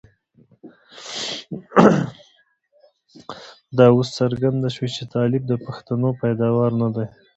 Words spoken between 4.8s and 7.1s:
چې طالب د پښتنو پيداوار نه دی.